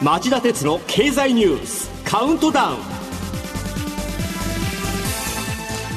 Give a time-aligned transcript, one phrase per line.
[0.00, 2.78] 町田鉄の経済ニュースカウントダウン。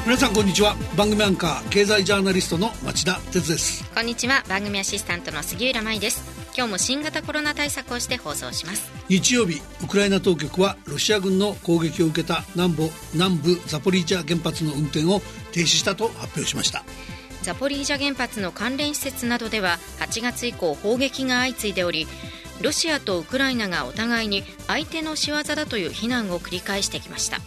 [0.04, 0.74] 皆さんこんにちは。
[0.96, 3.88] 番組アンカー経済ジャーナリストの町田鉄です。
[3.92, 4.42] こんにちは。
[4.48, 6.25] 番組アシスタントの杉浦舞です
[6.56, 8.90] 今日も新型コロナ対策をして放送します。
[9.08, 15.20] 日曜日ウクライナ当局はロシア軍の攻撃を受けた南部南部ザポリージャ原発の運転を
[15.52, 16.84] 停止したと発表しました。
[17.42, 22.08] ザポリージャ原発の関連施設などでは8月以降砲撃が相次いでおり
[22.60, 27.38] ロシアとウクライナがお互いに相手の仕業だという非難を繰り返してきました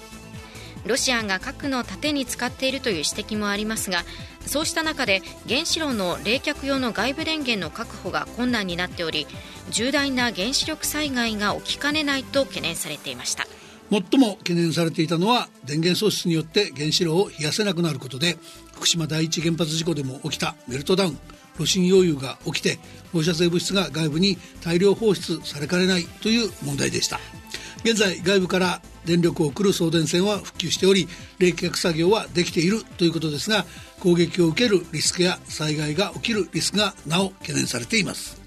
[0.85, 4.03] ロシアが核の盾に使っているという指摘もありますが
[4.45, 9.27] そうした中で原子炉の冷却用の外部電源の確保が困難になっており
[9.69, 13.45] 重大な原子力災害が起きかねないと懸念されていました。
[13.91, 18.37] 最も懸念されていたのは電源喪失によって原子炉を冷やせなくなることで
[18.75, 21.19] 福島第一原発事故でも起きたメルトダウン。
[21.57, 22.79] 炉心溶融が起きて
[23.11, 27.19] 放射性物質が外部に大量放出されかねないという問題でした。
[27.83, 31.07] 現在外部から電力を送る送電線は復旧しており
[31.39, 33.65] 冷却作業はできているということですが
[33.99, 38.39] 攻撃を受けるリスクや災害が起きるリスクがなお懸念されています。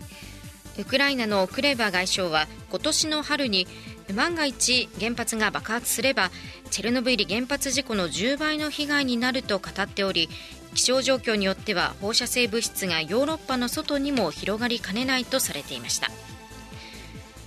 [0.79, 3.67] ウクライナのクレバ外相は今年の春に
[4.15, 6.31] 万が一原発が爆発すれば
[6.71, 10.31] チェルノブイリ原発事故の10倍の被害になると語っており
[10.75, 16.09] 気象状況によっては放射性物質がヨーロッパの外にも広がりかねないとされていました。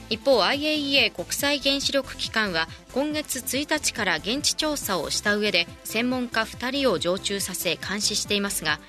[0.09, 8.79] 一方 IAEA 国際原子力機関は今月1日から現地調査をした上で専門家2人を常駐させ監視していますが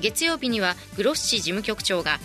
[0.00, 2.18] 月曜日にはグロッシ事務局長が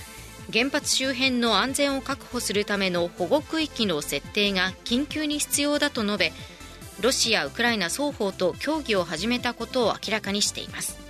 [0.52, 6.34] 原発周辺の安全を確保するための保護区域の設定が緊急に必要だと述べ
[7.02, 11.03] ロシア、ウクライナ双方と協議を始めたことを明らかにしています。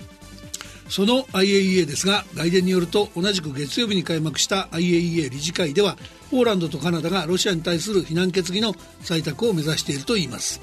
[0.89, 5.97] その IAEA ですが外伝によると同じく月曜日に開幕した IAEA 理事会では
[6.29, 10.61] ポーランドとカナダがロシアに対する非難決議の採択を目指しているといいます。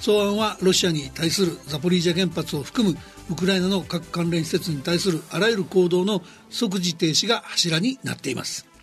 [0.00, 2.96] 草案はロシアに対するザポリージャ原発を含む
[3.30, 8.73] ウクライナの核関連施設に対するあらゆる行動の即時停止が柱になっています。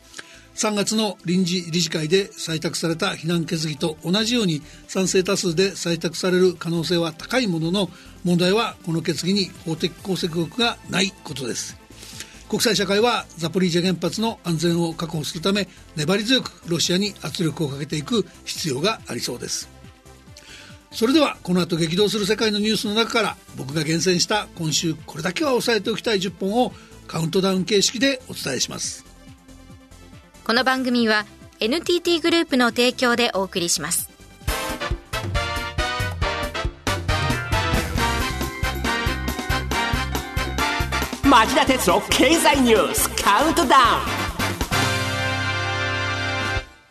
[0.62, 7.90] 3月の臨時理事会で採択された非難決議と同じように賛成多数で採択される可能性は高いものの
[8.24, 11.80] 問題はこの決議に法的拘束力がないことです。
[12.48, 19.68] 国際社会はザポリージャ原発の安全を確保するため粘り強くロシアに圧力をかけていく必要がありそうです。
[20.92, 26.72] それではこの後激動する世界のニュースの中から僕が厳選した今週これだけは押さえておきたい10本を
[27.08, 29.11] カウントダウン形式でお伝えします。
[30.44, 31.25] この番組は
[31.59, 34.09] NTT グループの提供でお送りします。
[41.24, 43.79] 町田鉄の経済ニュースカウントダウ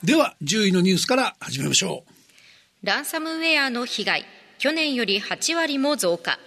[0.05, 0.07] ン。
[0.07, 2.87] では10位のニュースから始めましょう。
[2.87, 4.25] ランサムウェアの被害
[4.59, 6.39] 去年より8割も増加。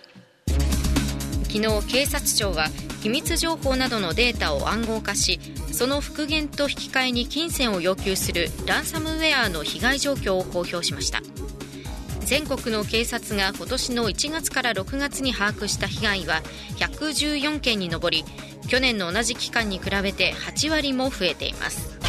[1.49, 2.69] 昨日警察庁は
[3.03, 5.41] 秘密情報などのデータを暗号化し
[5.73, 11.21] その復元と引き換えに金銭を要求するランサムウェアの被害状況を公表しました。
[12.21, 16.41] 全国の警察が今年の1月から6月に把握した被害は
[16.77, 18.23] 114件に上り
[18.69, 21.99] 去年の同じ期間に比べて8割も増えています。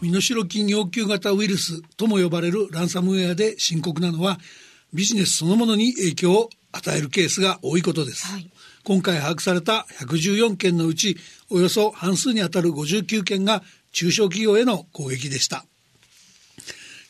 [0.00, 4.38] 身代金要求型ウイルスとも呼ばれるランサムウェアで深刻なのは
[4.94, 8.50] ビジネスそのものに影響を与えるケースが多いことです、はい、
[8.84, 11.16] 今回把握された114件のうち
[11.50, 13.62] およそ半数にあたる59件が
[13.92, 15.64] 中小企業への攻撃でした。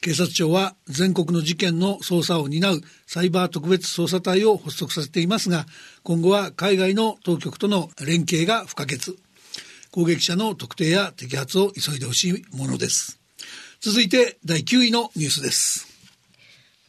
[0.00, 5.66] 警察庁は全国の事件の捜査を担うサイバー特別捜査隊を発足させていますが
[6.04, 9.16] 今後は海外の当局との連携が不可欠。
[9.90, 13.18] 攻撃者の特定や摘発を急いでほしいものです。
[13.80, 15.87] 続いて第9位のニュースです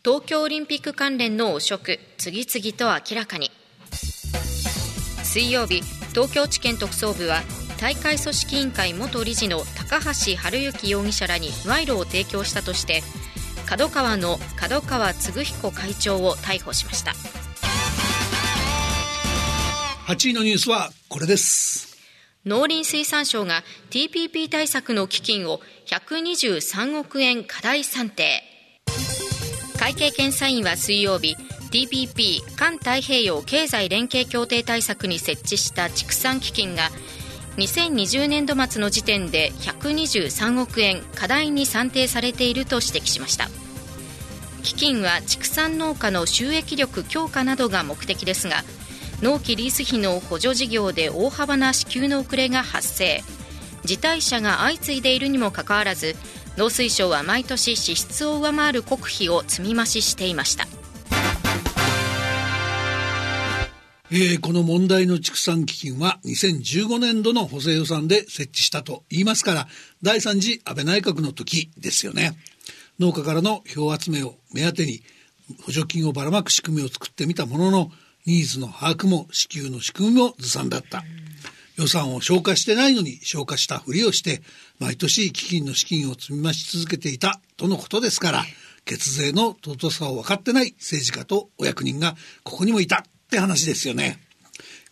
[0.01, 3.51] 東京オリンピック関連の汚職次々と明らかに。
[5.23, 5.81] 水曜日
[6.11, 7.41] 東京地検特捜部は
[7.81, 13.03] 大会組織委員会元理事の高橋治之容疑者らに賄賂を提供したとして
[13.65, 17.11] 角川の角川嗣彦会長を逮捕しました。
[20.07, 21.97] 8位のニュースはこれです。
[22.45, 28.43] 農林水産省が TPP 対策の基金を123億円過大算定
[29.79, 31.37] 会計検査院は水曜日
[31.71, 36.89] TPP 環太平洋経済連携協定対策に設置した畜産基金が
[37.55, 43.47] 2020年度末の時点で123億円過大に算定されていると指摘しました。
[44.63, 48.63] 基金は畜産農家の収益力強化などが目的ですが
[49.21, 53.23] 納期リース費の補助事業で大幅な支給の遅れが発生。
[53.85, 56.17] 辞退者が相次いでいるにもかかわらず
[56.59, 60.67] 農水省は毎年支出を上回る国費を積み増ししていました
[64.11, 69.67] えー、この問題の畜産基金は2015年度の補正予算で設置したと言いますから
[70.01, 72.35] 第3次安倍内閣の時ですよね
[72.99, 75.01] 農家からの票集めを目当てに
[75.63, 77.91] 補助金をばらまく仕組みを作ってみたものの
[78.25, 81.03] ニーズの把握も支給の仕組みもずさんだった。
[81.79, 84.41] 予算を消化してないのに消化したふりをして
[84.79, 88.43] 毎年基金の資金を積み増し続けていたとのことですから
[88.83, 94.19] 血税の尊さを分かってない政治家とお役人がここにもいたって話ですよね。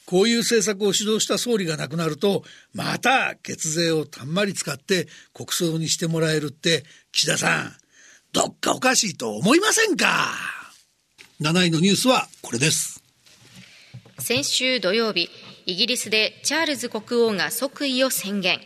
[0.05, 2.43] こういう政策を主導した総理が亡くなると
[2.73, 7.73] また血税をたんまり使って国葬にしてもらえるって岸田さん
[8.31, 10.31] どっかおかしいと思いませんか
[11.41, 13.03] ？7位のニュースはこれです
[14.19, 15.29] 先週土曜日
[15.69, 18.61] イギリスでチャールズ国王が即位を宣言。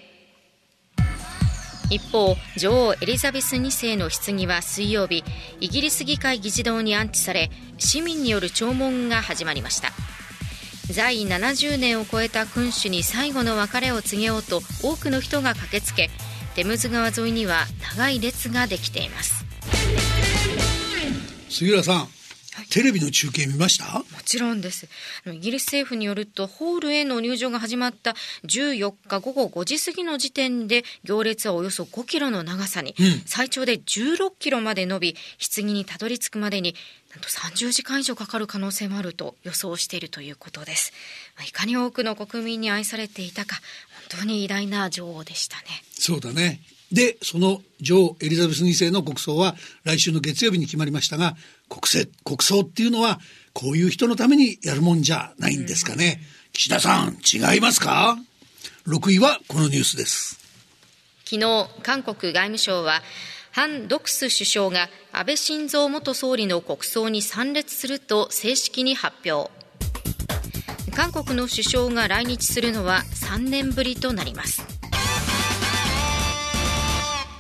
[1.90, 5.24] 一方女王エリザベス2世の棺は水曜日
[5.60, 7.50] イギリス議会議事堂に安置され
[7.80, 9.90] 市民による弔問が始まりました。
[10.94, 16.12] 在位70年を超えた君主に最後の別れを告げようと多くの人が駆けつけ
[16.54, 17.66] テムズ川沿いには
[17.98, 19.44] 長い列ができています。
[21.50, 22.21] 杉浦さん
[22.72, 24.00] テレビの中継見ました？
[24.00, 24.88] もちろんです。
[25.28, 28.16] イギリス政府によるとホールへの入場が始まった
[28.46, 35.16] 14日午後5時過ぎの時点で行列はおよそ5キロの長さに、うん、最長で16キロまで伸び
[35.54, 36.74] 棺にたどり着くまでに
[37.14, 40.94] なんと30時間以上かかる可能性もあると予想しているということです。
[41.46, 43.58] いかに多くの国民に愛されていたか
[44.10, 45.64] 本当に偉大な女王でしたね。
[45.92, 51.36] そうだねでその女王エリザベス2世の国葬は来週の月曜日に決まりましたが
[51.70, 53.20] 国政国葬っていうのは
[53.54, 58.18] こういう人のためにやるもんじゃないんですかね、うん、岸田さん違いますか
[58.88, 60.40] ？6位はこのニュースです。
[61.26, 63.02] 昨日韓国外務省は
[63.52, 69.52] ハン・ドクス首相が安倍晋三元総理の国葬に参列すると正式に発表。
[70.92, 74.81] 韓国の首相が来日するのは3年ぶりとなります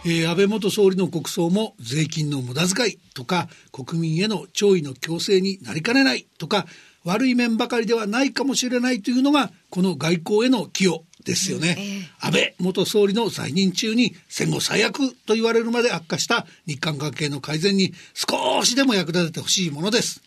[0.04, 6.66] えー、安倍元総理の国葬も税金の無駄遣いとか国民への弔意の強制になりかねないとか
[7.04, 20.22] 悪い面ばかりではないかもしれないというのがこの外交への寄与ですよね、えー、安倍元総理の在任中に戦後最悪と言われるまで悪化した日韓関係の改善に少しでも役立ててほしいものです。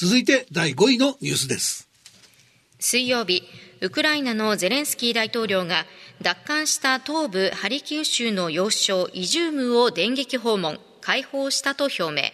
[0.00, 1.89] 続いて第5位のニュースです
[2.82, 3.42] 水曜日
[3.82, 5.84] ウクライナのゼレンスキー大統領が
[6.22, 12.30] 奪還した東部ハリキウ州の要衝イジュームを電撃訪問解放したと表明。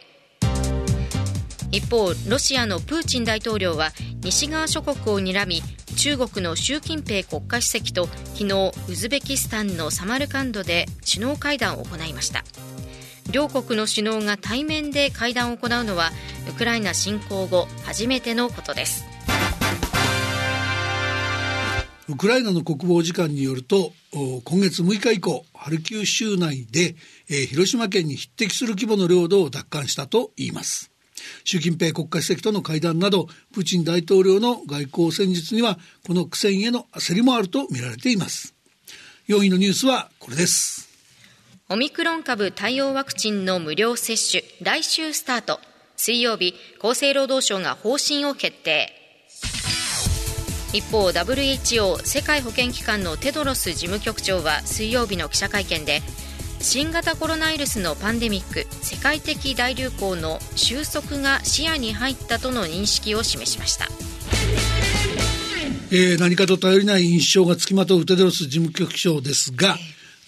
[1.73, 3.91] 一方ロシアのプーチン大統領は
[4.23, 5.63] 西側諸国を睨み
[5.97, 12.45] 中国の習近平国家主席と昨日ウズベキスタンのサマルカンドで首脳会談を行いました。
[13.33, 16.13] 両国の首脳が対面で会談を行うのは
[16.49, 19.16] ウクライナ侵攻後初めてのことです。
[22.09, 23.93] ウクライナの国防次官によると
[24.45, 26.95] 今月6日以降ハルキウ州内で、
[27.29, 30.93] えー、広島県に匹敵する規模の領土を奪還したといいます。
[31.45, 38.55] 習近平国家主席との会談などプーチン大統領の外交戦術にはこの苦戦への焦りもあると見られています。
[39.29, 40.89] 4位のニュースはこれです。
[41.69, 45.59] オミクロン株対応ワクチンの無料接種来週スタート。
[45.97, 48.96] 水曜日厚生労働省が方針を決定。
[50.77, 56.03] 一方 WHO 世界保健機関のテドロス事務局長は水曜日の記者会見で
[56.61, 63.87] 新型コロナウイルスのパンデミック世界的大流行の収束が視野に入ったとの認識を示しました。
[65.93, 69.79] えー、何かと頼りない印象がつきまとうテドロス事務局長ですが、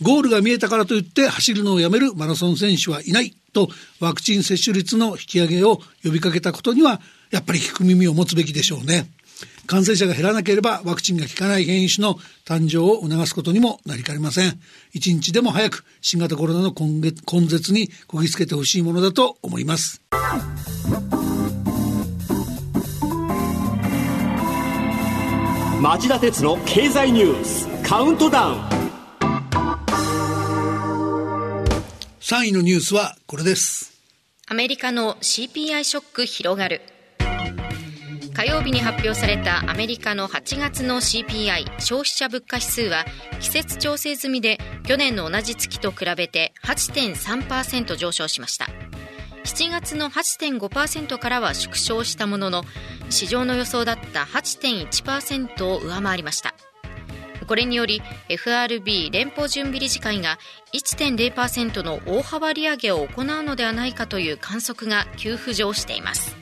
[0.00, 3.68] ゴールが見えたからといって走るのをやめるマラソン選手はいないと
[4.00, 7.00] ワクチン接種率の引き上げを呼びかけたことには
[7.30, 9.10] やっぱり聞く耳を持つべきでしょうね。
[9.68, 12.14] 感染者が減らなければワクチンが効かない変異種の
[12.46, 14.58] 誕生を促すことにもなりかねません。
[14.92, 20.02] 一日でも早く新型コロナの根絶にこぎつけてほしいものだと思います。
[25.82, 28.60] 町田鉄の経済ニュースカウントダウン
[32.20, 33.92] 3位のニュースはこれです
[34.48, 36.80] アメリカの CPI ショック広がる
[38.38, 43.04] 火曜日に発表されたアメリカの8月の CPI 消費者物価指数は
[43.40, 48.66] 季節調整済みで去年の同じ月と比べて8.3%上昇しました。
[49.42, 52.62] 7月の8.5%からは縮小したものの
[53.10, 56.54] 市場の予想だった8.1%を上回りました。
[57.48, 60.38] これにより FRB 連邦準備理事会が
[60.74, 66.37] 1.0%の大幅利上げを行うのではないかという観測が急浮上しています。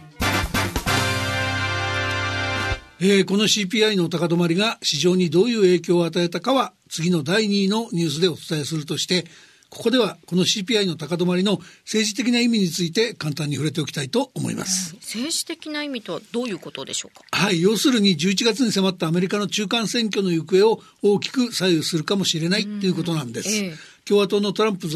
[2.99, 9.27] えー、この CPI の高止まりが市場にどういう影響を与えたかは次の第2位のニュースでお伝えするとして
[9.69, 14.95] ここではこの CPI の高止まりの政治的な意味について簡単に触れておきたいと思います。
[14.95, 17.25] 政治的な意味とはどういうことでしょうか？
[17.33, 23.49] はい、要するに11月に迫ったアメリカの中間選挙の行方を大きく左右するかもしれないということなんです。
[23.57, 23.77] えー
[24.07, 24.87] 共和党のトランプ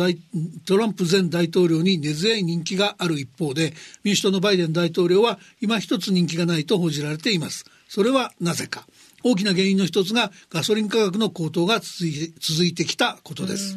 [0.64, 8.86] トランプ前大統領に根強い人気がある一方で民主党のバイデン大統領は今一つ人気がないと報じられていますそれはなぜか
[9.24, 13.76] 大きな原因の一つがガソリン価格の高騰が続いてきたことです。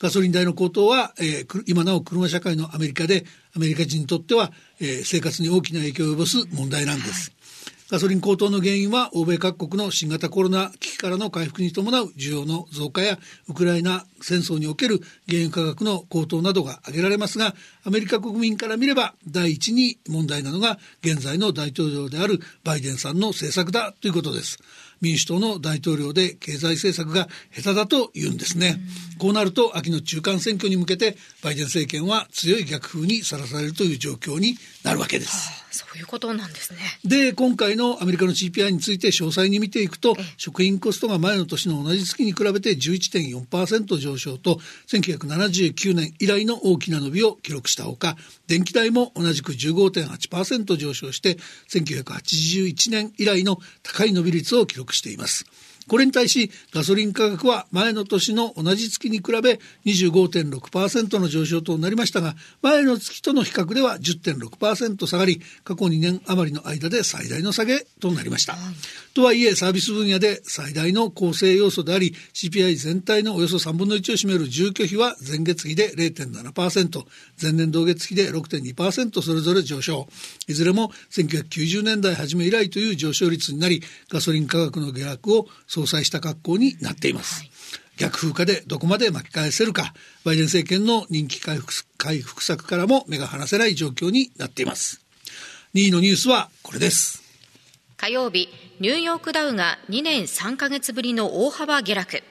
[0.00, 7.30] ガソリン代の高騰は、えー、今なお車社会のアメリカでアメリカ人にとっては、えー、生活に大きな影響を及ぼす問題なんです。
[7.30, 7.41] はい
[7.92, 13.18] ガソリン高騰の原因は欧米各国の新型コロナ危機からの回復に伴う需要の増加や
[13.50, 24.58] ウクライナ戦争における原油価格の高騰などが挙げられますがアメリカ国民から見れば第一に問題なのが現在の大統領であるバイデンさんの政策だということです。
[25.02, 28.80] 民主党の大統領で経済政策が下手だと言うんですね。
[29.18, 35.62] こうなると秋の中間選挙に向けてバイデン政権は強い逆風にさらされるという状況になるわけです。
[35.72, 36.78] そういうことなんですね。
[37.02, 48.16] で、今回のアメリカの CPI について詳細に見ていくと、食品コストが前の年の同じ月に比べて11.4%上昇と、1979年以来の大きな伸びを記録したほか、
[48.48, 51.38] 電気代も同じく15.8%上昇して、
[51.70, 55.44] 1981年以来の高い伸び率を記録しています。
[55.88, 68.56] これに対しガソリン価格は前の年の同じ月に比べ25.6%の上昇となりましたが前の月との比較では10.6%下がり過去2年余りの間で最大の下げとなりました。
[69.14, 77.04] とはいえサービス分野で最大の構成要素であり CPI 全体のおよそ3分の1を占める住居費は前月比で0.7%
[77.40, 80.08] 前年同月比で6.2%それぞれ上昇。
[80.48, 87.44] いずれも1990年代初め以来という上昇率になりガソリン価格の下落を相殺した格好になっています。
[87.98, 89.92] 逆風化でどこまで巻き返せるか
[90.24, 95.00] バイデン政権の人気回復回復策からも目が離せない状況になっています。
[95.74, 97.21] 2位のニュースはこれです
[98.02, 98.48] 火曜日
[98.80, 102.24] ニューヨークダウが2年3か月ぶりの大幅下落。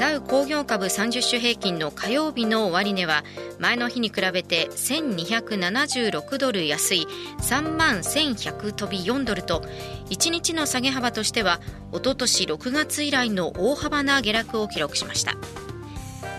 [0.00, 3.22] ダウ工業株30種平均の火曜日の終値は
[3.60, 7.06] 前の日に比べて1276ドル安い
[7.38, 9.60] 3万1100飛び4ドルと
[10.10, 11.60] 1日の下げ幅としては
[11.92, 15.34] おととし6月以来の大幅な下落を記録しました。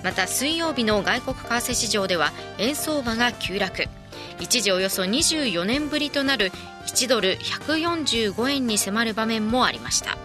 [0.03, 3.85] また水曜日の外国為替市場では円相場が急落。
[4.39, 6.51] 一時およそ24年ぶりとなる
[6.85, 10.17] 1ドル145円に迫る場面もありました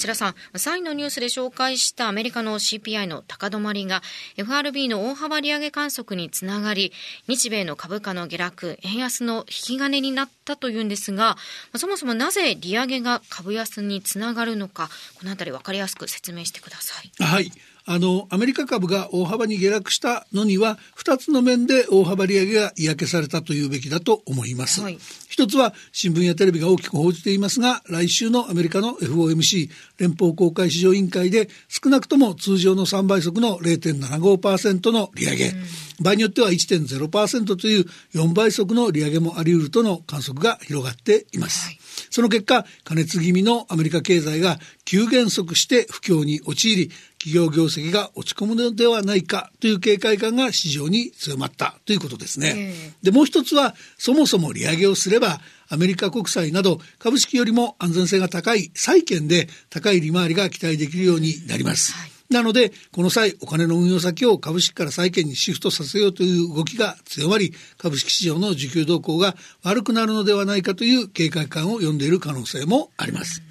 [0.00, 4.00] 町田さん、3位のニュースで紹介したアメリカの CPI の高止まりが
[4.38, 6.90] FRB の大幅利上げ観測につながり、
[7.28, 11.36] 日米の株価の下落、円安の引き金になったというんですが、
[11.76, 14.88] そもそもなぜ利上げが株安につながるのか、
[15.18, 17.22] このあたり分かりやすく説明してください。
[17.22, 17.52] はい。
[17.86, 29.68] あのアメリカ株が大幅に下落したのには2つの面で大幅利上げが嫌気されたというべきだと思います、はい、一つは新聞やテレビが大きく報じていますが来週のアメリカの FOMC
[29.98, 35.54] 連邦公開市場委員会で少なくとも通常の3倍速の0.75%の利上げ、うん、
[36.00, 37.84] 場合によっては1.0%という
[38.14, 41.80] 4倍速の利上げもあり得るとの観測が広がっています、はい。
[42.10, 46.90] その結果、加熱気味のアメリカ経済が急減速して不況に陥り、
[47.22, 52.72] 企業業績が落ち込むのではないかという警戒感が市場に強まったということですね。
[53.02, 61.92] で、もう一つは、そもそも利上げをすれば、アメリカ国債など株式よりも安全性が高い債券で高い利回りが期待できるようになります。
[61.92, 69.34] はいなので、この際、お金の運用先を株式から債券にシフトさせようという動きが強まり、株式市場の需給動向が
[69.64, 73.42] 悪くなるのではないかという警戒感を読んでいる可能性もあります。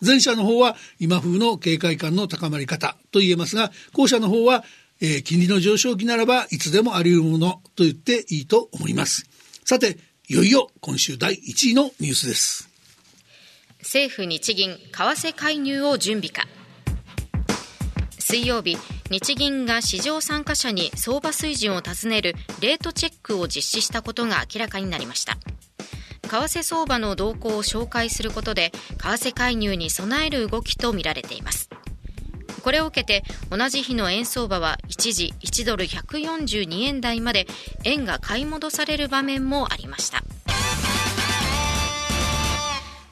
[0.00, 4.64] 前者の方は今風の警戒感の高まり方と言えますが、後者の方は、
[5.00, 9.28] えー、金利の上昇期ならばいつでもあり得るものと言っていいと思います。
[9.64, 9.98] さて、
[10.28, 12.68] いよいよ今週第1位のニュースです。
[13.80, 16.46] 政府日銀為替介入を準備か。
[18.18, 18.76] 水曜日
[19.08, 25.38] 日銀が市場参加者に相場水準を尋ねるレートチェックを実施したことが明らかになりました
[26.26, 31.70] 為替相場の動向を紹介することで為替介入に備える動きとみられています。
[32.62, 37.46] これを受けて同じ日の円相場は一時1ドル142円台まで
[37.84, 40.24] 円が買い戻される場面もありました。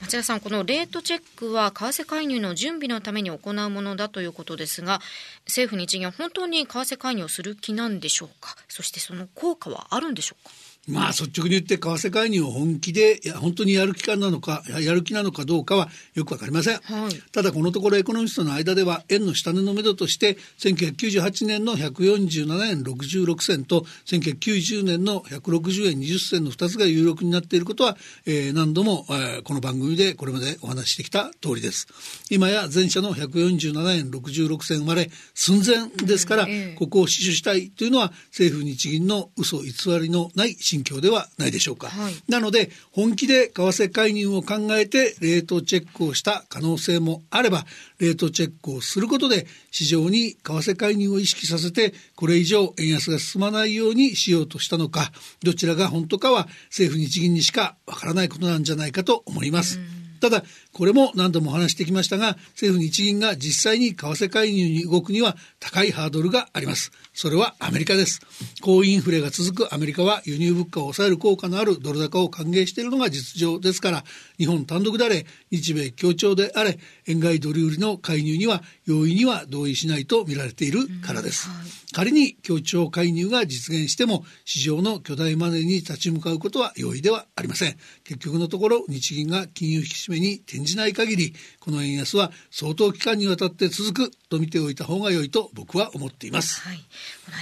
[0.00, 5.00] 町田さん、このレートチェックは為替介入の準備のために行うものだということですが、
[5.46, 10.50] 政府・日銀は本当に為替介入をする気なんでしょうか、そしてその効果はあるんでしょうか？
[10.88, 31.86] まあ率直に言って為替介入を本気でいや本当にやる気かなのかやる気なのかどうかはよくわかりません、はい、ただこのところエコノミストの間では円の下値のめどとして1998年の147円66銭と1990年の160円20銭の2つが有力になっていることは、えー、何度も、えー、この番組でこれまでお話してきた通りです。
[32.30, 47.64] 今や前者の147円66銭生まれ寸前ですから、ここを死守したいというのは政府日銀の嘘偽りのない心境ではないでしょうか、はい、なので本気で為替介入を考えてレートチェックをした可能性もあれば
[48.00, 55.12] レートチェックをすることで市場に為替介入を意識させてこれ以上円安が進まないようにしようとしたのか
[55.42, 59.78] どちらが本当かは政府日銀にしかわからないことなんじゃないかと思います。
[60.24, 68.20] ただこれも何度も話してきましたが政府日銀が実際に為替介入に動くには高いハードルがありますそれはアメリカです。
[68.60, 74.04] 高インフレが続くアメリカは輸入物価を抑える効果のあるドル高を歓迎しているのが実情ですから
[74.36, 87.76] 日本単独であれ日米協調であれ円買いドル売りの介入には容易には同意しないと見られているからです、はい、仮に協調介入が実現しても市場の巨大マネーに立ち向かうことは容易ではありません。
[88.04, 96.78] 結局のところ日銀が金融引き締めに転じない限りこの円安は相当期間にわたって続くと見ておいた方が良いと僕は思っています、はい、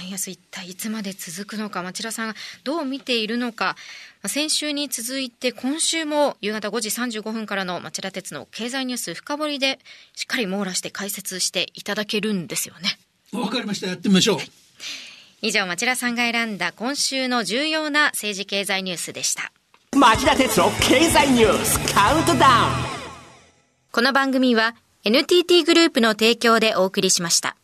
[0.01, 3.75] 円安一体いつまで続くのか町田さんどう見ているのか。
[4.25, 9.79] 先週に続いて今週も夕方5時35分からの町田鉄の経済ニュース深掘りで
[10.15, 12.97] しっかり網羅して解説していただけるんですよね。
[13.33, 13.87] わかりました。
[13.87, 14.49] やってみましょう、はい、
[15.41, 19.51] 以上町田さんが選んだ今週の重要な政治経済ニュースでした。
[19.93, 22.93] 町田鉄の経済ニュースカウントダウン。
[23.91, 27.57] この番組は NTT グループの提供でお送りしました。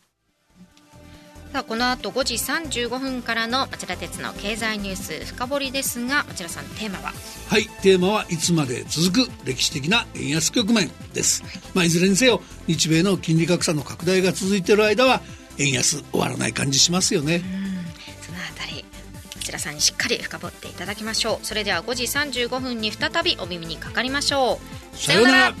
[1.52, 7.12] さあこの後5時35分からの町田鉄の経済ニュース深掘りですが町田さんテーマは？
[7.48, 15.22] はいテーマはいつまで続く歴史的な円安局面です、はい、まあ、いずれにせよ日米の金利格差の拡大が続いている間は
[15.58, 17.42] 円安終わらない感じしますよね。
[18.22, 18.84] そのあたり
[19.40, 21.44] 町田さんにしっかり深掘っていただきましょう。
[21.44, 24.60] それでは5時35分に再びお耳にかかりましょ
[24.94, 24.96] う。
[24.96, 25.54] さようなら